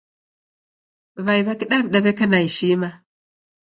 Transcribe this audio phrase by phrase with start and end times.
[1.25, 2.89] W'ai w'a kidaw'ida w'eka na ishima.